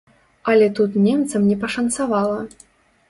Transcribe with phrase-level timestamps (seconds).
[0.53, 2.41] Але тут немцам не пашанцавала.